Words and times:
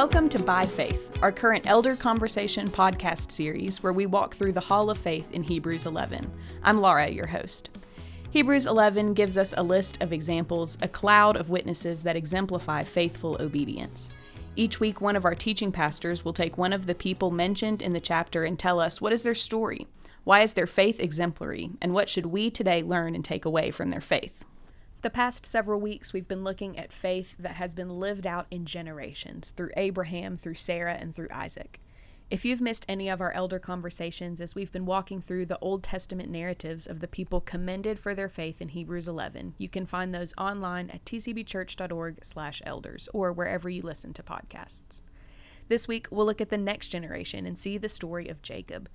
Welcome 0.00 0.30
to 0.30 0.38
By 0.42 0.64
Faith, 0.64 1.12
our 1.20 1.30
current 1.30 1.66
Elder 1.66 1.94
Conversation 1.94 2.66
podcast 2.66 3.30
series 3.30 3.82
where 3.82 3.92
we 3.92 4.06
walk 4.06 4.34
through 4.34 4.52
the 4.52 4.60
Hall 4.60 4.88
of 4.88 4.96
Faith 4.96 5.30
in 5.32 5.42
Hebrews 5.42 5.84
11. 5.84 6.26
I'm 6.62 6.80
Laura, 6.80 7.06
your 7.06 7.26
host. 7.26 7.68
Hebrews 8.30 8.64
11 8.64 9.12
gives 9.12 9.36
us 9.36 9.52
a 9.54 9.62
list 9.62 10.02
of 10.02 10.14
examples, 10.14 10.78
a 10.80 10.88
cloud 10.88 11.36
of 11.36 11.50
witnesses 11.50 12.02
that 12.04 12.16
exemplify 12.16 12.82
faithful 12.82 13.36
obedience. 13.42 14.08
Each 14.56 14.80
week, 14.80 15.02
one 15.02 15.16
of 15.16 15.26
our 15.26 15.34
teaching 15.34 15.70
pastors 15.70 16.24
will 16.24 16.32
take 16.32 16.56
one 16.56 16.72
of 16.72 16.86
the 16.86 16.94
people 16.94 17.30
mentioned 17.30 17.82
in 17.82 17.92
the 17.92 18.00
chapter 18.00 18.44
and 18.44 18.58
tell 18.58 18.80
us 18.80 19.02
what 19.02 19.12
is 19.12 19.22
their 19.22 19.34
story, 19.34 19.86
why 20.24 20.40
is 20.40 20.54
their 20.54 20.66
faith 20.66 20.98
exemplary, 20.98 21.72
and 21.82 21.92
what 21.92 22.08
should 22.08 22.24
we 22.24 22.50
today 22.50 22.82
learn 22.82 23.14
and 23.14 23.22
take 23.22 23.44
away 23.44 23.70
from 23.70 23.90
their 23.90 24.00
faith. 24.00 24.46
The 25.02 25.08
past 25.08 25.46
several 25.46 25.80
weeks, 25.80 26.12
we've 26.12 26.28
been 26.28 26.44
looking 26.44 26.78
at 26.78 26.92
faith 26.92 27.34
that 27.38 27.54
has 27.54 27.72
been 27.72 27.88
lived 27.88 28.26
out 28.26 28.46
in 28.50 28.66
generations 28.66 29.50
through 29.50 29.70
Abraham, 29.74 30.36
through 30.36 30.56
Sarah, 30.56 30.98
and 31.00 31.14
through 31.14 31.28
Isaac. 31.32 31.80
If 32.30 32.44
you've 32.44 32.60
missed 32.60 32.84
any 32.86 33.08
of 33.08 33.22
our 33.22 33.32
elder 33.32 33.58
conversations 33.58 34.42
as 34.42 34.54
we've 34.54 34.70
been 34.70 34.84
walking 34.84 35.22
through 35.22 35.46
the 35.46 35.58
Old 35.60 35.82
Testament 35.82 36.28
narratives 36.28 36.86
of 36.86 37.00
the 37.00 37.08
people 37.08 37.40
commended 37.40 37.98
for 37.98 38.14
their 38.14 38.28
faith 38.28 38.60
in 38.60 38.68
Hebrews 38.68 39.08
11, 39.08 39.54
you 39.56 39.70
can 39.70 39.86
find 39.86 40.14
those 40.14 40.34
online 40.36 40.90
at 40.90 41.06
tcbchurch.org/elders 41.06 43.08
or 43.14 43.32
wherever 43.32 43.70
you 43.70 43.80
listen 43.80 44.12
to 44.12 44.22
podcasts. 44.22 45.00
This 45.68 45.88
week, 45.88 46.08
we'll 46.10 46.26
look 46.26 46.42
at 46.42 46.50
the 46.50 46.58
next 46.58 46.88
generation 46.88 47.46
and 47.46 47.58
see 47.58 47.78
the 47.78 47.88
story 47.88 48.28
of 48.28 48.42
Jacob. 48.42 48.90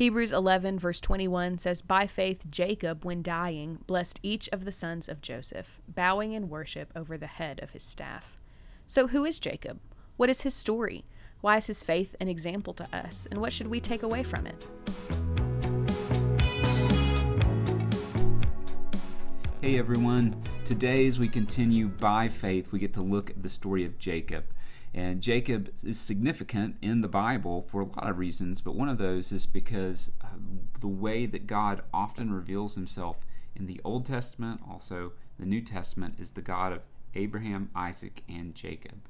Hebrews 0.00 0.32
11, 0.32 0.78
verse 0.78 0.98
21 0.98 1.58
says, 1.58 1.82
By 1.82 2.06
faith, 2.06 2.50
Jacob, 2.50 3.04
when 3.04 3.20
dying, 3.20 3.80
blessed 3.86 4.18
each 4.22 4.48
of 4.48 4.64
the 4.64 4.72
sons 4.72 5.10
of 5.10 5.20
Joseph, 5.20 5.78
bowing 5.86 6.32
in 6.32 6.48
worship 6.48 6.90
over 6.96 7.18
the 7.18 7.26
head 7.26 7.62
of 7.62 7.72
his 7.72 7.82
staff. 7.82 8.38
So, 8.86 9.08
who 9.08 9.26
is 9.26 9.38
Jacob? 9.38 9.78
What 10.16 10.30
is 10.30 10.40
his 10.40 10.54
story? 10.54 11.04
Why 11.42 11.58
is 11.58 11.66
his 11.66 11.82
faith 11.82 12.16
an 12.18 12.28
example 12.28 12.72
to 12.72 12.88
us? 12.96 13.28
And 13.30 13.42
what 13.42 13.52
should 13.52 13.66
we 13.66 13.78
take 13.78 14.02
away 14.02 14.22
from 14.22 14.46
it? 14.46 14.66
Hey 19.60 19.78
everyone. 19.78 20.42
Today, 20.64 21.06
as 21.08 21.18
we 21.18 21.28
continue 21.28 21.88
by 21.88 22.30
faith, 22.30 22.72
we 22.72 22.78
get 22.78 22.94
to 22.94 23.02
look 23.02 23.28
at 23.28 23.42
the 23.42 23.50
story 23.50 23.84
of 23.84 23.98
Jacob. 23.98 24.46
And 24.92 25.20
Jacob 25.20 25.72
is 25.84 26.00
significant 26.00 26.76
in 26.82 27.00
the 27.00 27.08
Bible 27.08 27.62
for 27.62 27.80
a 27.80 27.86
lot 27.86 28.10
of 28.10 28.18
reasons, 28.18 28.60
but 28.60 28.74
one 28.74 28.88
of 28.88 28.98
those 28.98 29.30
is 29.30 29.46
because 29.46 30.10
the 30.80 30.88
way 30.88 31.26
that 31.26 31.46
God 31.46 31.82
often 31.94 32.32
reveals 32.32 32.74
himself 32.74 33.18
in 33.54 33.66
the 33.66 33.80
Old 33.84 34.06
Testament, 34.06 34.60
also 34.68 35.12
the 35.38 35.46
New 35.46 35.60
Testament, 35.60 36.16
is 36.18 36.32
the 36.32 36.42
God 36.42 36.72
of 36.72 36.80
Abraham, 37.14 37.70
Isaac, 37.74 38.22
and 38.28 38.54
Jacob. 38.54 39.00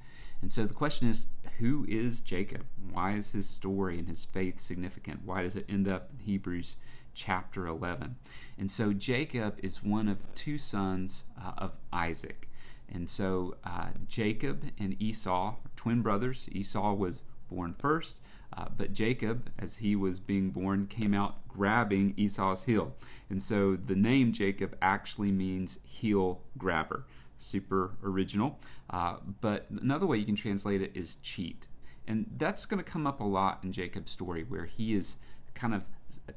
And 0.42 0.50
so 0.50 0.64
the 0.64 0.74
question 0.74 1.08
is 1.08 1.26
who 1.58 1.84
is 1.88 2.20
Jacob? 2.20 2.64
Why 2.92 3.12
is 3.12 3.32
his 3.32 3.48
story 3.48 3.98
and 3.98 4.08
his 4.08 4.24
faith 4.24 4.60
significant? 4.60 5.20
Why 5.24 5.42
does 5.42 5.54
it 5.54 5.66
end 5.68 5.86
up 5.86 6.10
in 6.12 6.24
Hebrews 6.24 6.76
chapter 7.14 7.66
11? 7.66 8.16
And 8.58 8.70
so 8.70 8.92
Jacob 8.92 9.58
is 9.62 9.82
one 9.82 10.08
of 10.08 10.18
two 10.34 10.56
sons 10.58 11.24
uh, 11.38 11.52
of 11.58 11.72
Isaac. 11.92 12.48
And 12.92 13.08
so 13.08 13.56
uh, 13.64 13.88
Jacob 14.08 14.64
and 14.78 15.00
Esau, 15.00 15.56
twin 15.76 16.02
brothers, 16.02 16.48
Esau 16.50 16.94
was 16.94 17.22
born 17.48 17.74
first, 17.78 18.20
uh, 18.56 18.66
but 18.76 18.92
Jacob, 18.92 19.50
as 19.58 19.76
he 19.76 19.94
was 19.94 20.18
being 20.18 20.50
born, 20.50 20.86
came 20.86 21.14
out 21.14 21.46
grabbing 21.48 22.14
Esau's 22.16 22.64
heel. 22.64 22.94
And 23.28 23.42
so 23.42 23.76
the 23.76 23.94
name 23.94 24.32
Jacob 24.32 24.76
actually 24.82 25.30
means 25.30 25.78
heel 25.84 26.40
grabber. 26.58 27.06
Super 27.38 27.92
original. 28.02 28.58
Uh, 28.90 29.16
but 29.40 29.66
another 29.70 30.06
way 30.06 30.18
you 30.18 30.26
can 30.26 30.36
translate 30.36 30.82
it 30.82 30.90
is 30.94 31.16
cheat. 31.16 31.68
And 32.06 32.26
that's 32.36 32.66
going 32.66 32.82
to 32.82 32.90
come 32.90 33.06
up 33.06 33.20
a 33.20 33.24
lot 33.24 33.60
in 33.62 33.72
Jacob's 33.72 34.10
story, 34.10 34.42
where 34.42 34.64
he 34.64 34.94
is 34.94 35.16
kind 35.54 35.74
of 35.74 35.82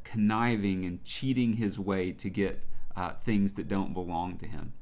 conniving 0.03 0.85
and 0.85 1.03
cheating 1.03 1.53
his 1.53 1.79
way 1.79 2.11
to 2.11 2.29
get 2.29 2.63
uh, 2.95 3.13
things 3.23 3.53
that 3.53 3.67
don't 3.67 3.93
belong 3.93 4.37
to 4.37 4.45
him. 4.45 4.73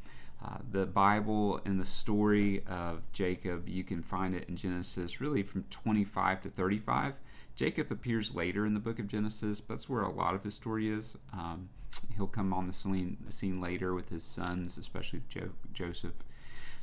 Uh, 0.44 0.58
the 0.72 0.86
Bible 0.86 1.62
and 1.66 1.80
the 1.80 1.86
story 1.86 2.64
of 2.66 3.04
Jacob, 3.12 3.70
you 3.70 3.84
can 3.84 4.02
find 4.02 4.34
it 4.34 4.50
in 4.50 4.56
Genesis 4.56 5.22
really 5.22 5.44
from 5.44 5.66
25 5.70 6.42
to 6.42 6.50
35. 6.50 7.14
Jacob 7.56 7.92
appears 7.92 8.34
later 8.34 8.66
in 8.66 8.74
the 8.74 8.80
book 8.80 8.98
of 8.98 9.08
Genesis, 9.08 9.62
but 9.62 9.76
that's 9.76 9.90
where 9.90 10.02
a 10.02 10.12
lot 10.12 10.34
of 10.34 10.44
his 10.44 10.56
story 10.56 10.90
is. 10.90 11.16
Um, 11.32 11.70
he'll 12.16 12.26
come 12.28 12.54
on 12.54 12.66
the 12.66 12.74
scene, 12.74 13.18
the 13.26 13.32
scene 13.32 13.62
later 13.62 13.94
with 13.94 14.10
his 14.10 14.24
sons, 14.24 14.78
especially 14.78 15.22
jo- 15.30 15.52
Joseph 15.74 16.14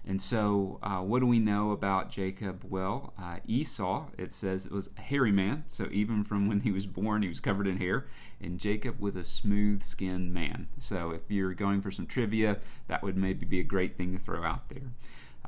and 0.08 0.22
so, 0.22 0.78
uh, 0.82 1.00
what 1.00 1.18
do 1.18 1.26
we 1.26 1.38
know 1.38 1.70
about 1.70 2.10
Jacob? 2.10 2.64
Well, 2.66 3.12
uh, 3.20 3.40
Esau, 3.46 4.06
it 4.16 4.32
says 4.32 4.64
it 4.64 4.72
was 4.72 4.88
a 4.96 5.02
hairy 5.02 5.30
man. 5.32 5.64
So, 5.68 5.86
even 5.92 6.24
from 6.24 6.48
when 6.48 6.60
he 6.60 6.72
was 6.72 6.86
born, 6.86 7.20
he 7.20 7.28
was 7.28 7.40
covered 7.40 7.66
in 7.66 7.76
hair. 7.76 8.06
And 8.40 8.58
Jacob 8.58 9.00
was 9.00 9.16
a 9.16 9.22
smooth 9.22 9.82
skinned 9.82 10.32
man. 10.32 10.68
So, 10.78 11.10
if 11.10 11.20
you're 11.28 11.52
going 11.52 11.82
for 11.82 11.90
some 11.90 12.06
trivia, 12.06 12.56
that 12.86 13.02
would 13.02 13.18
maybe 13.18 13.44
be 13.44 13.60
a 13.60 13.64
great 13.64 13.98
thing 13.98 14.16
to 14.16 14.18
throw 14.18 14.42
out 14.44 14.70
there. 14.70 14.92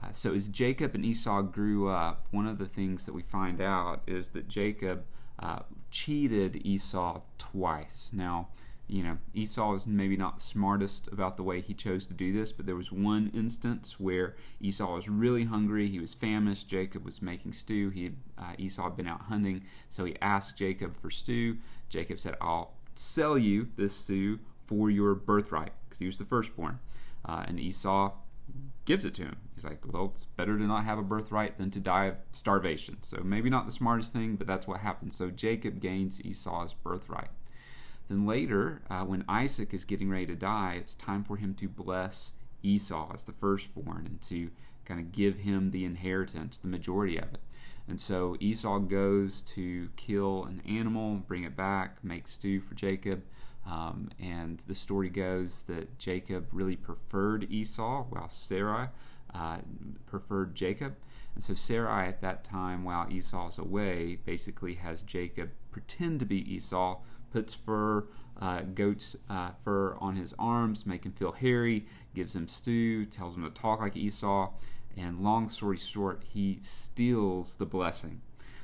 Uh, 0.03 0.13
so, 0.13 0.35
as 0.35 0.47
Jacob 0.47 0.95
and 0.95 1.07
Esau 1.07 1.41
grew 1.41 1.89
up, 1.89 2.27
one 2.31 2.47
of 2.47 2.59
the 2.59 2.69
things 2.69 3.07
that 3.07 3.15
we 3.15 3.23
find 3.23 3.63
out 3.63 4.03
is 4.07 4.29
that 4.31 4.47
Jacob 4.47 5.05
uh, 5.43 5.61
cheated 5.91 6.61
Esau 6.67 7.23
twice. 7.39 8.11
Now, 8.13 8.49
you 8.91 9.05
know, 9.05 9.19
Esau 9.35 9.75
is 9.75 9.87
maybe 9.87 10.17
not 10.17 10.37
the 10.37 10.43
smartest 10.43 11.07
about 11.13 11.37
the 11.37 11.45
way 11.45 11.61
he 11.61 11.75
chose 11.75 12.07
to 12.07 12.15
do 12.15 12.33
this, 12.33 12.51
but 12.51 12.67
there 12.67 12.75
was 12.75 12.91
one 12.91 13.31
instance 13.33 14.01
where 14.01 14.35
Esau 14.61 14.97
was 14.97 15.09
really 15.09 15.45
hungry. 15.45 15.89
He 15.89 16.01
was 16.01 16.13
famished. 16.13 16.67
Jacob 16.67 17.05
was 17.05 17.23
making 17.23 17.53
stew. 17.53 17.91
He 17.91 18.11
uh, 18.37 18.55
Esau 18.59 18.85
had 18.85 18.97
been 18.97 19.07
out 19.07 19.23
hunting, 19.23 19.63
so 19.91 20.05
he 20.05 20.17
asked 20.21 20.57
Jacob 20.57 21.01
for 21.01 21.09
stew. 21.09 21.59
Jacob 21.89 22.19
said, 22.19 22.37
"I'll 22.41 22.75
sell 22.97 23.39
you 23.39 23.69
this 23.77 23.95
stew 23.95 24.41
for 24.67 24.91
your 24.91 25.15
birthright," 25.15 25.73
because 25.85 26.01
he 26.01 26.07
was 26.07 26.19
the 26.19 26.25
firstborn. 26.25 26.81
Uh, 27.25 27.45
and 27.47 27.61
Esau 27.61 28.15
gives 28.87 29.05
it 29.05 29.15
to 29.15 29.23
him. 29.23 29.37
He's 29.55 29.63
like, 29.63 29.83
"Well, 29.87 30.07
it's 30.07 30.25
better 30.25 30.59
to 30.59 30.65
not 30.65 30.85
have 30.85 30.99
a 30.99 31.03
birthright 31.03 31.59
than 31.59 31.71
to 31.71 31.81
die 31.81 32.07
of 32.07 32.17
starvation." 32.33 32.99
So 33.03 33.21
maybe 33.23 33.51
not 33.51 33.67
the 33.67 33.73
smartest 33.73 34.13
thing, 34.13 34.35
but 34.35 34.49
that's 34.49 34.67
what 34.67 34.81
happened. 34.81 35.13
So 35.13 35.31
Jacob 35.31 35.81
gains 35.81 36.21
Esau's 36.21 36.75
birthright. 36.75 37.31
Then 38.11 38.27
later, 38.27 38.83
uh, 38.91 39.05
when 39.05 39.25
Isaac 39.29 39.73
is 39.73 39.85
getting 39.85 40.11
ready 40.11 40.27
to 40.27 40.35
die, 40.35 40.75
it's 40.79 40.97
time 40.97 41.23
for 41.23 41.37
him 41.37 41.55
to 41.55 41.69
bless 41.69 42.33
Esau 42.61 43.13
as 43.15 43.23
the 43.23 43.33
firstborn 43.33 44.05
and 44.05 44.21
to 44.23 44.51
kind 44.85 44.99
of 44.99 45.13
give 45.13 45.39
him 45.39 45.71
the 45.71 45.85
inheritance, 45.85 46.59
the 46.59 46.67
majority 46.67 47.17
of 47.17 47.33
it. 47.33 47.41
And 47.87 48.01
so 48.01 48.37
Esau 48.41 48.81
goes 48.81 49.43
to 49.43 49.91
kill 49.95 50.45
an 50.45 50.61
animal, 50.69 51.23
bring 51.29 51.45
it 51.45 51.57
back, 51.57 52.03
make 52.03 52.27
stew 52.27 52.61
for 52.61 52.75
Jacob. 52.75 53.23
Um, 53.65 54.11
and 54.19 54.61
the 54.67 54.75
story 54.75 55.09
goes 55.09 55.63
that 55.69 55.97
Jacob 55.99 56.49
really 56.51 56.77
preferred 56.77 57.47
Esau, 57.49 58.07
while 58.09 58.29
Sarai 58.29 58.89
uh, 59.33 59.59
preferred 60.07 60.57
Jacob. 60.57 60.97
And 61.37 61.45
so 61.45 61.55
Sarai, 61.55 62.09
at 62.09 62.23
that 62.23 62.43
time, 62.43 62.83
while 62.83 63.07
Esau's 63.09 63.57
away, 63.57 64.19
basically 64.25 64.75
has 64.75 65.05
Jacob 65.05 65.51
pretend 65.71 66.19
to 66.19 66.27
be 66.27 66.53
Esau, 66.53 66.99
puts 67.33 67.55
fur, 67.55 68.07
uh, 68.41 68.63
goat's 68.63 69.17
uh, 69.29 69.51
fur 69.65 69.97
on 70.01 70.17
his 70.17 70.35
arms, 70.39 70.87
make 70.87 71.05
him 71.05 71.13
feel 71.13 71.33
hairy, 71.33 71.87
gives 72.15 72.35
him 72.35 72.49
stew, 72.49 73.05
tells 73.07 73.37
him 73.37 73.45
to 73.45 73.51
talk 73.51 73.81
like 73.81 73.97
Esau, 73.97 74.53
and 74.97 75.21
long 75.21 75.49
story 75.49 75.77
short, 75.77 76.23
he 76.33 76.59
steals 76.63 77.57
the 77.57 77.67
blessing. 77.67 78.21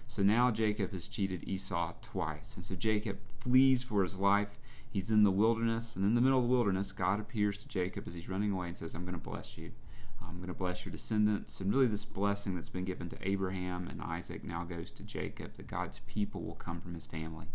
So 0.06 0.22
now 0.22 0.50
Jacob 0.50 0.93
has 0.93 1.09
cheated 1.09 1.49
Esau 1.49 1.94
twice. 2.00 2.54
And 2.54 2.65
so 2.65 2.75
Jacob 2.75 3.19
flees 3.38 3.82
for 3.82 4.03
his 4.03 4.16
life. 4.16 4.59
He's 4.88 5.10
in 5.10 5.25
the 5.25 5.31
wilderness, 5.31 5.94
and 5.94 6.04
in 6.04 6.15
the 6.15 6.21
middle 6.21 6.38
of 6.38 6.44
the 6.44 6.50
wilderness, 6.50 6.93
God 6.93 7.21
appears 7.21 7.59
to 7.59 7.69
Jacob 7.69 8.06
as 8.06 8.15
he's 8.15 8.28
running 8.28 8.53
away 8.53 8.69
and 8.69 8.77
says, 8.77 8.94
I'm 8.94 9.04
going 9.04 9.19
to 9.19 9.21
bless 9.21 9.59
you. 9.59 9.72
I'm 10.27 10.37
going 10.37 10.48
to 10.48 10.54
bless 10.54 10.84
your 10.84 10.93
descendants. 10.93 11.60
And 11.60 11.72
really, 11.72 11.86
this 11.86 12.07
blessing 12.07 12.54
that's 12.54 12.71
been 12.71 12.84
given 12.84 13.09
to 13.10 13.19
Abraham 13.21 13.89
and 13.89 14.01
Isaac 14.01 14.42
now 14.42 14.65
goes 14.65 14.91
to 14.92 15.03
Jacob, 15.03 15.57
that 15.57 15.66
God's 15.66 16.01
people 16.07 16.42
will 16.42 16.54
come 16.54 16.80
from 16.80 16.95
his 16.95 17.07
family. 17.07 17.47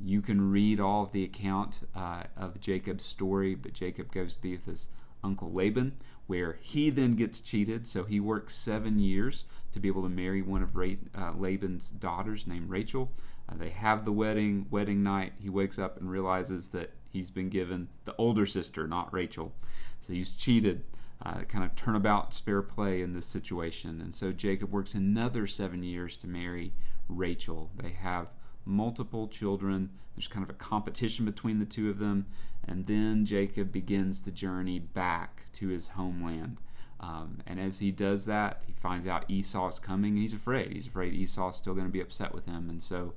You 0.00 0.22
can 0.22 0.50
read 0.50 0.80
all 0.80 1.04
of 1.04 1.12
the 1.12 1.24
account 1.24 1.80
uh, 1.94 2.24
of 2.36 2.60
Jacob's 2.60 3.04
story, 3.04 3.54
but 3.54 3.72
Jacob 3.72 4.12
goes 4.12 4.36
to 4.36 4.42
be 4.42 4.52
with 4.52 4.66
his 4.66 4.88
uncle 5.24 5.52
Laban, 5.52 5.96
where 6.26 6.58
he 6.60 6.90
then 6.90 7.14
gets 7.14 7.40
cheated. 7.40 7.86
So 7.86 8.04
he 8.04 8.20
works 8.20 8.54
seven 8.54 8.98
years 8.98 9.44
to 9.72 9.80
be 9.80 9.88
able 9.88 10.02
to 10.02 10.08
marry 10.08 10.42
one 10.42 10.62
of 10.62 10.76
Ra- 10.76 10.94
uh, 11.16 11.32
Laban's 11.32 11.88
daughters 11.88 12.46
named 12.46 12.70
Rachel. 12.70 13.10
Uh, 13.48 13.56
they 13.56 13.70
have 13.70 14.04
the 14.04 14.12
wedding, 14.12 14.66
wedding 14.70 15.02
night. 15.02 15.32
He 15.40 15.48
wakes 15.48 15.78
up 15.78 15.96
and 15.98 16.10
realizes 16.10 16.68
that 16.68 16.92
he's 17.10 17.30
been 17.30 17.48
given 17.48 17.88
the 18.04 18.14
older 18.16 18.46
sister, 18.46 18.86
not 18.86 19.12
Rachel. 19.12 19.52
So 20.00 20.12
he's 20.12 20.32
cheated. 20.34 20.84
Uh, 21.20 21.40
kind 21.48 21.64
of 21.64 21.74
turnabout 21.74 22.32
fair 22.32 22.62
play 22.62 23.02
in 23.02 23.12
this 23.12 23.26
situation. 23.26 24.00
And 24.00 24.14
so 24.14 24.30
Jacob 24.30 24.70
works 24.70 24.94
another 24.94 25.48
seven 25.48 25.82
years 25.82 26.16
to 26.18 26.28
marry 26.28 26.72
Rachel. 27.08 27.70
They 27.76 27.90
have 27.90 28.28
multiple 28.68 29.26
children. 29.26 29.90
There's 30.14 30.28
kind 30.28 30.44
of 30.44 30.50
a 30.50 30.58
competition 30.58 31.24
between 31.24 31.58
the 31.58 31.64
two 31.64 31.90
of 31.90 31.98
them. 31.98 32.26
And 32.66 32.86
then 32.86 33.24
Jacob 33.24 33.72
begins 33.72 34.22
the 34.22 34.30
journey 34.30 34.78
back 34.78 35.46
to 35.54 35.68
his 35.68 35.88
homeland. 35.88 36.58
Um, 37.00 37.38
and 37.46 37.60
as 37.60 37.78
he 37.78 37.90
does 37.90 38.26
that, 38.26 38.62
he 38.66 38.72
finds 38.72 39.06
out 39.06 39.24
Esau 39.28 39.68
is 39.68 39.78
coming. 39.78 40.16
He's 40.16 40.34
afraid. 40.34 40.72
He's 40.72 40.88
afraid 40.88 41.14
Esau's 41.14 41.56
still 41.56 41.74
going 41.74 41.86
to 41.86 41.92
be 41.92 42.00
upset 42.00 42.34
with 42.34 42.46
him. 42.46 42.68
And 42.68 42.82
so 42.82 43.14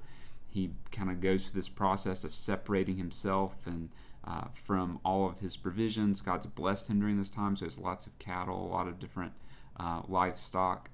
he 0.49 0.71
kind 0.91 1.09
of 1.09 1.19
goes 1.19 1.45
through 1.45 1.59
this 1.59 1.69
process 1.69 2.23
of 2.23 2.33
separating 2.33 2.97
himself 2.97 3.55
and 3.65 3.89
uh, 4.25 4.45
from 4.63 4.99
all 5.03 5.27
of 5.27 5.39
his 5.39 5.57
provisions. 5.57 6.21
God's 6.21 6.45
blessed 6.45 6.89
him 6.89 6.99
during 6.99 7.17
this 7.17 7.29
time, 7.29 7.55
so 7.55 7.65
there's 7.65 7.77
lots 7.77 8.05
of 8.05 8.17
cattle, 8.19 8.65
a 8.65 8.71
lot 8.71 8.87
of 8.87 8.99
different 8.99 9.33
uh, 9.79 10.01
livestock. 10.07 10.89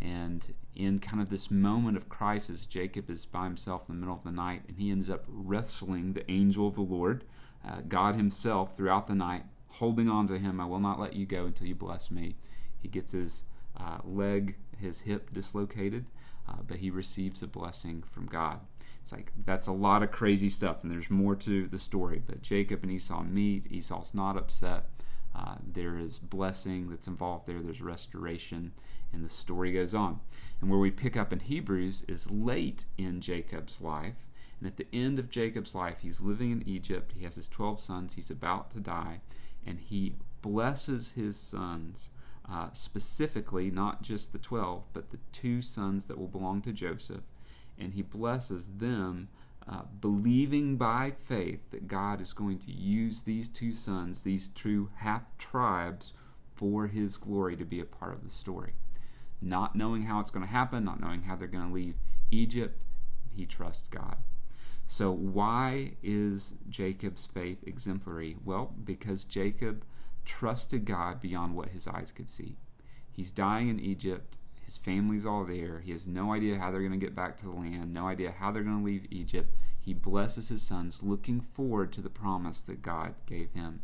And 0.00 0.54
in 0.74 0.98
kind 0.98 1.20
of 1.22 1.30
this 1.30 1.50
moment 1.50 1.96
of 1.96 2.08
crisis, 2.08 2.66
Jacob 2.66 3.10
is 3.10 3.24
by 3.24 3.44
himself 3.44 3.82
in 3.88 3.94
the 3.94 4.00
middle 4.00 4.16
of 4.16 4.24
the 4.24 4.32
night, 4.32 4.62
and 4.68 4.78
he 4.78 4.90
ends 4.90 5.10
up 5.10 5.24
wrestling 5.28 6.12
the 6.12 6.28
angel 6.30 6.66
of 6.66 6.74
the 6.74 6.82
Lord, 6.82 7.24
uh, 7.66 7.80
God 7.86 8.16
Himself, 8.16 8.76
throughout 8.76 9.06
the 9.06 9.14
night, 9.14 9.44
holding 9.68 10.08
on 10.08 10.26
to 10.28 10.38
him. 10.38 10.60
I 10.60 10.66
will 10.66 10.80
not 10.80 10.98
let 10.98 11.14
you 11.14 11.26
go 11.26 11.46
until 11.46 11.66
you 11.66 11.74
bless 11.74 12.10
me. 12.10 12.36
He 12.80 12.88
gets 12.88 13.12
his 13.12 13.44
uh, 13.78 13.98
leg, 14.04 14.56
his 14.78 15.02
hip 15.02 15.32
dislocated, 15.32 16.06
uh, 16.48 16.56
but 16.66 16.78
he 16.78 16.90
receives 16.90 17.42
a 17.42 17.46
blessing 17.46 18.02
from 18.12 18.26
God. 18.26 18.60
It's 19.02 19.12
like 19.12 19.32
that's 19.44 19.66
a 19.66 19.72
lot 19.72 20.02
of 20.02 20.12
crazy 20.12 20.48
stuff, 20.48 20.82
and 20.82 20.92
there's 20.92 21.10
more 21.10 21.34
to 21.36 21.68
the 21.68 21.78
story. 21.78 22.22
But 22.24 22.42
Jacob 22.42 22.82
and 22.82 22.92
Esau 22.92 23.22
meet. 23.22 23.70
Esau's 23.70 24.14
not 24.14 24.36
upset. 24.36 24.84
Uh, 25.34 25.56
there 25.66 25.98
is 25.98 26.18
blessing 26.18 26.90
that's 26.90 27.06
involved 27.06 27.46
there. 27.46 27.60
There's 27.60 27.80
restoration, 27.80 28.72
and 29.12 29.24
the 29.24 29.30
story 29.30 29.72
goes 29.72 29.94
on. 29.94 30.20
And 30.60 30.70
where 30.70 30.78
we 30.78 30.90
pick 30.90 31.16
up 31.16 31.32
in 31.32 31.40
Hebrews 31.40 32.04
is 32.06 32.30
late 32.30 32.84
in 32.98 33.20
Jacob's 33.20 33.80
life. 33.80 34.26
And 34.60 34.68
at 34.68 34.76
the 34.76 34.86
end 34.92 35.18
of 35.18 35.30
Jacob's 35.30 35.74
life, 35.74 35.98
he's 36.02 36.20
living 36.20 36.52
in 36.52 36.68
Egypt. 36.68 37.12
He 37.16 37.24
has 37.24 37.34
his 37.34 37.48
12 37.48 37.80
sons. 37.80 38.14
He's 38.14 38.30
about 38.30 38.70
to 38.72 38.80
die 38.80 39.20
and 39.66 39.78
he 39.78 40.14
blesses 40.40 41.12
his 41.14 41.36
sons, 41.36 42.08
uh, 42.50 42.68
specifically 42.72 43.70
not 43.70 44.02
just 44.02 44.32
the 44.32 44.38
12, 44.38 44.84
but 44.92 45.10
the 45.10 45.18
two 45.30 45.62
sons 45.62 46.06
that 46.06 46.18
will 46.18 46.28
belong 46.28 46.60
to 46.62 46.72
Joseph. 46.72 47.22
And 47.78 47.94
he 47.94 48.02
blesses 48.02 48.72
them, 48.78 49.28
uh, 49.68 49.82
believing 50.00 50.76
by 50.76 51.12
faith 51.16 51.70
that 51.70 51.88
God 51.88 52.20
is 52.20 52.32
going 52.32 52.58
to 52.60 52.72
use 52.72 53.22
these 53.22 53.48
two 53.48 53.72
sons, 53.72 54.22
these 54.22 54.48
two 54.48 54.90
half 54.96 55.22
tribes, 55.38 56.12
for 56.54 56.86
his 56.86 57.16
glory 57.16 57.56
to 57.56 57.64
be 57.64 57.80
a 57.80 57.84
part 57.84 58.12
of 58.12 58.24
the 58.24 58.30
story. 58.30 58.74
Not 59.40 59.74
knowing 59.74 60.02
how 60.02 60.20
it's 60.20 60.30
going 60.30 60.44
to 60.44 60.52
happen, 60.52 60.84
not 60.84 61.00
knowing 61.00 61.22
how 61.22 61.36
they're 61.36 61.48
going 61.48 61.68
to 61.68 61.74
leave 61.74 61.96
Egypt, 62.30 62.80
he 63.34 63.46
trusts 63.46 63.88
God. 63.88 64.18
So, 64.86 65.10
why 65.10 65.92
is 66.02 66.54
Jacob's 66.68 67.26
faith 67.26 67.58
exemplary? 67.66 68.36
Well, 68.44 68.74
because 68.84 69.24
Jacob 69.24 69.84
trusted 70.24 70.84
God 70.84 71.20
beyond 71.20 71.54
what 71.54 71.68
his 71.68 71.86
eyes 71.88 72.12
could 72.12 72.28
see. 72.28 72.56
He's 73.10 73.30
dying 73.30 73.68
in 73.68 73.80
Egypt. 73.80 74.38
His 74.64 74.76
family's 74.76 75.26
all 75.26 75.44
there. 75.44 75.80
He 75.80 75.92
has 75.92 76.06
no 76.06 76.32
idea 76.32 76.58
how 76.58 76.70
they're 76.70 76.80
going 76.80 76.98
to 76.98 77.04
get 77.04 77.14
back 77.14 77.36
to 77.38 77.44
the 77.44 77.50
land, 77.50 77.92
no 77.92 78.06
idea 78.06 78.34
how 78.38 78.50
they're 78.50 78.62
going 78.62 78.78
to 78.78 78.84
leave 78.84 79.06
Egypt. 79.10 79.54
He 79.80 79.92
blesses 79.92 80.48
his 80.48 80.62
sons, 80.62 81.02
looking 81.02 81.40
forward 81.40 81.92
to 81.92 82.00
the 82.00 82.08
promise 82.08 82.60
that 82.62 82.82
God 82.82 83.14
gave 83.26 83.52
him. 83.52 83.80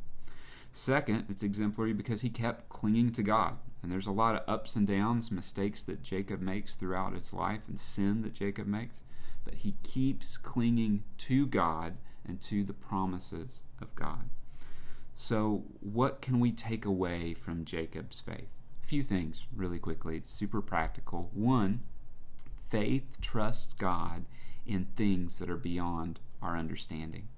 Second, 0.70 1.26
it's 1.28 1.42
exemplary 1.42 1.92
because 1.92 2.20
he 2.20 2.30
kept 2.30 2.68
clinging 2.68 3.12
to 3.12 3.22
God. 3.22 3.56
And 3.82 3.90
there's 3.90 4.06
a 4.06 4.12
lot 4.12 4.34
of 4.34 4.42
ups 4.48 4.76
and 4.76 4.86
downs, 4.86 5.30
mistakes 5.30 5.82
that 5.84 6.02
Jacob 6.02 6.40
makes 6.40 6.74
throughout 6.74 7.14
his 7.14 7.32
life, 7.32 7.60
and 7.68 7.78
sin 7.78 8.22
that 8.22 8.34
Jacob 8.34 8.66
makes 8.66 9.02
but 9.48 9.54
he 9.54 9.76
keeps 9.82 10.36
clinging 10.36 11.04
to 11.16 11.46
God 11.46 11.94
and 12.26 12.38
to 12.42 12.62
the 12.64 12.74
promises 12.74 13.60
of 13.80 13.94
God. 13.94 14.28
So, 15.16 15.64
what 15.80 16.20
can 16.20 16.38
we 16.38 16.52
take 16.52 16.84
away 16.84 17.32
from 17.32 17.64
Jacob's 17.64 18.20
faith? 18.20 18.50
Few 18.88 19.02
things, 19.02 19.44
really 19.54 19.78
quickly. 19.78 20.16
It's 20.16 20.30
super 20.30 20.62
practical. 20.62 21.28
One, 21.34 21.82
faith 22.70 23.20
trusts 23.20 23.74
God 23.74 24.24
in 24.64 24.86
things 24.96 25.38
that 25.38 25.50
are 25.50 25.58
beyond 25.58 26.20
our 26.40 26.56
understanding. 26.56 27.28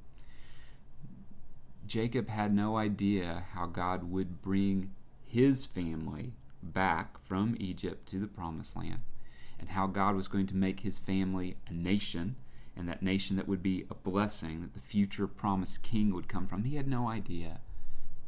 Jacob 1.85 2.29
had 2.29 2.55
no 2.55 2.77
idea 2.77 3.47
how 3.55 3.67
God 3.67 4.13
would 4.13 4.41
bring 4.41 4.93
his 5.25 5.67
family 5.67 6.35
back 6.63 7.19
from 7.27 7.57
Egypt 7.59 8.07
to 8.11 8.21
the 8.21 8.29
promised 8.29 8.77
land 8.77 9.01
and 9.59 9.71
how 9.71 9.89
God 9.89 10.15
was 10.15 10.29
going 10.29 10.47
to 10.47 10.55
make 10.55 10.81
his 10.81 11.01
family 11.01 11.57
a 11.67 11.73
nation, 11.73 12.37
and 12.77 12.89
that 12.89 13.03
nation 13.03 13.35
that 13.35 13.49
would 13.49 13.61
be 13.63 13.87
a 13.91 13.95
blessing, 13.95 14.61
that 14.61 14.75
the 14.75 14.81
future 14.81 15.27
promised 15.27 15.83
king 15.83 16.15
would 16.15 16.29
come 16.29 16.47
from. 16.47 16.63
He 16.63 16.77
had 16.77 16.87
no 16.87 17.09
idea. 17.09 17.59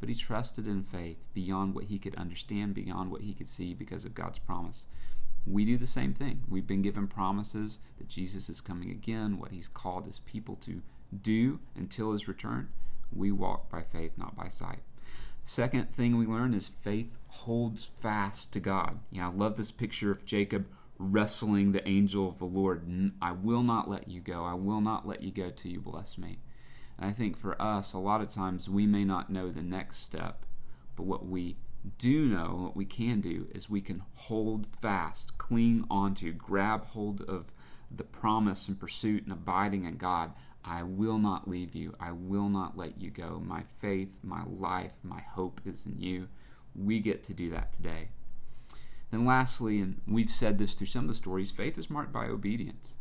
But 0.02 0.08
he 0.08 0.16
trusted 0.16 0.66
in 0.66 0.82
faith 0.82 1.18
beyond 1.32 1.76
what 1.76 1.84
he 1.84 1.96
could 1.96 2.16
understand, 2.16 2.74
beyond 2.74 3.12
what 3.12 3.20
he 3.20 3.34
could 3.34 3.48
see 3.48 3.72
because 3.72 4.04
of 4.04 4.16
God's 4.16 4.40
promise. 4.40 4.86
We 5.46 5.64
do 5.64 5.76
the 5.76 5.86
same 5.86 6.12
thing. 6.12 6.42
We've 6.48 6.66
been 6.66 6.82
given 6.82 7.06
promises 7.06 7.78
that 7.98 8.08
Jesus 8.08 8.48
is 8.48 8.60
coming 8.60 8.90
again, 8.90 9.38
what 9.38 9.52
he's 9.52 9.68
called 9.68 10.06
his 10.06 10.18
people 10.18 10.56
to 10.62 10.82
do 11.16 11.60
until 11.76 12.10
his 12.10 12.26
return. 12.26 12.70
We 13.12 13.30
walk 13.30 13.70
by 13.70 13.82
faith, 13.82 14.18
not 14.18 14.34
by 14.34 14.48
sight. 14.48 14.80
Second 15.44 15.94
thing 15.94 16.18
we 16.18 16.26
learn 16.26 16.52
is 16.52 16.66
faith 16.66 17.16
holds 17.28 17.84
fast 17.84 18.52
to 18.54 18.58
God. 18.58 18.98
Yeah, 19.12 19.28
I 19.28 19.32
love 19.32 19.56
this 19.56 19.70
picture 19.70 20.10
of 20.10 20.24
Jacob 20.24 20.66
wrestling 20.98 21.70
the 21.70 21.88
angel 21.88 22.28
of 22.28 22.40
the 22.40 22.44
Lord. 22.44 23.12
I 23.22 23.30
will 23.30 23.62
not 23.62 23.88
let 23.88 24.08
you 24.08 24.20
go. 24.20 24.44
I 24.44 24.54
will 24.54 24.80
not 24.80 25.06
let 25.06 25.22
you 25.22 25.30
go 25.30 25.50
till 25.50 25.70
you 25.70 25.80
bless 25.80 26.18
me. 26.18 26.38
I 27.04 27.12
think 27.12 27.36
for 27.36 27.60
us, 27.60 27.92
a 27.92 27.98
lot 27.98 28.20
of 28.20 28.30
times 28.30 28.68
we 28.68 28.86
may 28.86 29.04
not 29.04 29.30
know 29.30 29.50
the 29.50 29.62
next 29.62 29.98
step, 29.98 30.44
but 30.96 31.04
what 31.04 31.26
we 31.26 31.56
do 31.98 32.26
know, 32.26 32.60
what 32.64 32.76
we 32.76 32.84
can 32.84 33.20
do, 33.20 33.48
is 33.52 33.68
we 33.68 33.80
can 33.80 34.02
hold 34.14 34.66
fast, 34.80 35.36
cling 35.38 35.84
onto, 35.90 36.32
grab 36.32 36.86
hold 36.86 37.22
of 37.22 37.46
the 37.90 38.04
promise 38.04 38.68
and 38.68 38.78
pursuit 38.78 39.24
and 39.24 39.32
abiding 39.32 39.84
in 39.84 39.96
God. 39.96 40.32
I 40.64 40.84
will 40.84 41.18
not 41.18 41.48
leave 41.48 41.74
you. 41.74 41.94
I 41.98 42.12
will 42.12 42.48
not 42.48 42.76
let 42.76 43.00
you 43.00 43.10
go. 43.10 43.42
My 43.44 43.64
faith, 43.80 44.10
my 44.22 44.44
life, 44.44 44.92
my 45.02 45.20
hope 45.20 45.60
is 45.66 45.84
in 45.84 46.00
you. 46.00 46.28
We 46.74 47.00
get 47.00 47.24
to 47.24 47.34
do 47.34 47.50
that 47.50 47.72
today. 47.72 48.08
Then, 49.10 49.26
lastly, 49.26 49.80
and 49.80 50.00
we've 50.06 50.30
said 50.30 50.58
this 50.58 50.74
through 50.74 50.86
some 50.86 51.04
of 51.04 51.08
the 51.08 51.14
stories, 51.14 51.50
faith 51.50 51.76
is 51.76 51.90
marked 51.90 52.12
by 52.12 52.26
obedience. 52.26 52.92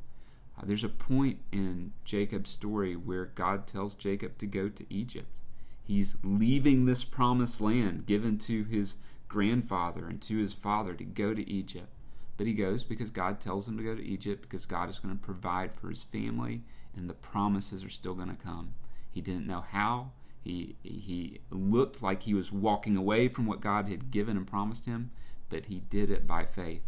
Uh, 0.61 0.65
there's 0.65 0.83
a 0.83 0.89
point 0.89 1.39
in 1.51 1.93
Jacob's 2.05 2.51
story 2.51 2.95
where 2.95 3.25
God 3.25 3.67
tells 3.67 3.95
Jacob 3.95 4.37
to 4.37 4.45
go 4.45 4.69
to 4.69 4.85
Egypt. 4.89 5.39
He's 5.83 6.17
leaving 6.23 6.85
this 6.85 7.03
promised 7.03 7.59
land 7.59 8.05
given 8.05 8.37
to 8.39 8.63
his 8.63 8.95
grandfather 9.27 10.05
and 10.05 10.21
to 10.21 10.37
his 10.37 10.53
father 10.53 10.93
to 10.93 11.03
go 11.03 11.33
to 11.33 11.49
Egypt. 11.49 11.89
But 12.37 12.47
he 12.47 12.53
goes 12.53 12.83
because 12.83 13.09
God 13.09 13.39
tells 13.39 13.67
him 13.67 13.77
to 13.77 13.83
go 13.83 13.95
to 13.95 14.03
Egypt 14.03 14.41
because 14.41 14.65
God 14.65 14.89
is 14.89 14.99
going 14.99 15.17
to 15.17 15.23
provide 15.23 15.73
for 15.73 15.89
his 15.89 16.03
family 16.03 16.61
and 16.95 17.09
the 17.09 17.13
promises 17.13 17.83
are 17.83 17.89
still 17.89 18.13
going 18.13 18.29
to 18.29 18.43
come. 18.43 18.73
He 19.11 19.21
didn't 19.21 19.47
know 19.47 19.63
how. 19.69 20.11
He, 20.43 20.75
he 20.81 21.39
looked 21.51 22.01
like 22.01 22.23
he 22.23 22.33
was 22.33 22.51
walking 22.51 22.97
away 22.97 23.27
from 23.27 23.45
what 23.45 23.61
God 23.61 23.87
had 23.87 24.11
given 24.11 24.37
and 24.37 24.47
promised 24.47 24.85
him, 24.85 25.11
but 25.49 25.65
he 25.65 25.81
did 25.89 26.09
it 26.09 26.25
by 26.25 26.45
faith. 26.45 26.87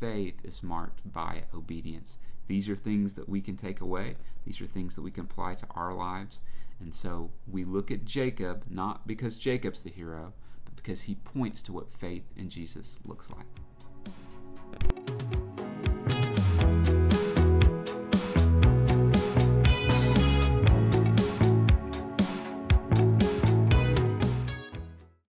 Faith 0.00 0.34
is 0.42 0.62
marked 0.62 1.12
by 1.12 1.44
obedience. 1.54 2.18
These 2.48 2.68
are 2.68 2.76
things 2.76 3.14
that 3.14 3.28
we 3.28 3.40
can 3.40 3.56
take 3.56 3.80
away, 3.80 4.16
these 4.44 4.60
are 4.60 4.66
things 4.66 4.94
that 4.96 5.02
we 5.02 5.10
can 5.10 5.24
apply 5.24 5.54
to 5.54 5.66
our 5.70 5.94
lives. 5.94 6.40
And 6.80 6.92
so 6.94 7.30
we 7.46 7.64
look 7.64 7.90
at 7.90 8.04
Jacob 8.04 8.64
not 8.68 9.06
because 9.06 9.38
Jacob's 9.38 9.82
the 9.82 9.90
hero, 9.90 10.32
but 10.64 10.76
because 10.76 11.02
he 11.02 11.14
points 11.16 11.62
to 11.62 11.72
what 11.72 11.92
faith 11.92 12.24
in 12.36 12.48
Jesus 12.48 12.98
looks 13.04 13.28
like. 13.30 13.46